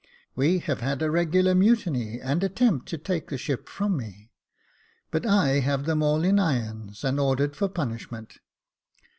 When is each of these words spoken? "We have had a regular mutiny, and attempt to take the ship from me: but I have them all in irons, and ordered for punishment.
"We 0.35 0.57
have 0.57 0.81
had 0.81 1.03
a 1.03 1.11
regular 1.11 1.53
mutiny, 1.53 2.19
and 2.19 2.43
attempt 2.43 2.87
to 2.89 2.97
take 2.97 3.27
the 3.27 3.37
ship 3.37 3.69
from 3.69 3.95
me: 3.97 4.31
but 5.11 5.27
I 5.27 5.59
have 5.59 5.85
them 5.85 6.01
all 6.01 6.23
in 6.23 6.39
irons, 6.39 7.03
and 7.03 7.19
ordered 7.19 7.55
for 7.55 7.67
punishment. 7.69 8.39